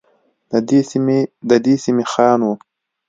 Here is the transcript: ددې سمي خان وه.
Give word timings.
ددې 1.57 1.75
سمي 1.83 2.05
خان 2.11 2.39
وه. 2.47 2.55